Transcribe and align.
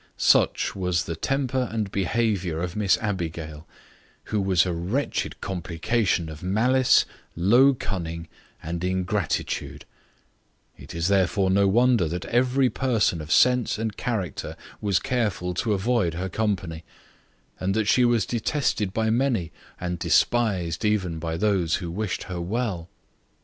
Such 0.17 0.75
was 0.75 1.03
the 1.03 1.15
temper 1.15 1.67
and 1.71 1.91
behaviour 1.91 2.59
of 2.59 2.75
Miss 2.75 2.97
Abigail, 3.01 3.67
who 4.23 4.41
was 4.41 4.65
a 4.65 4.73
wretched 4.73 5.39
complication 5.41 6.27
of 6.27 6.41
malice, 6.41 7.05
low 7.35 7.75
cunning 7.75 8.27
and 8.63 8.83
ingratitude: 8.83 9.85
It 10.75 10.95
is 10.95 11.07
therefore 11.07 11.51
no 11.51 11.67
wonder 11.67 12.07
that 12.07 12.25
every 12.25 12.67
person 12.67 13.21
of 13.21 13.31
sense 13.31 13.77
and 13.77 13.95
character 13.95 14.55
was 14.81 14.97
careful 14.97 15.53
to 15.53 15.73
avoid 15.73 16.15
her 16.15 16.29
company, 16.29 16.83
and 17.59 17.75
that 17.75 17.85
she 17.87 18.03
was 18.03 18.25
detested 18.25 18.93
by 18.93 19.11
many, 19.11 19.51
and 19.79 19.99
despised 19.99 20.83
even 20.83 21.19
by 21.19 21.37
those 21.37 21.75
who 21.75 21.91
wished 21.91 22.23
her 22.23 22.41
well. 22.41 22.89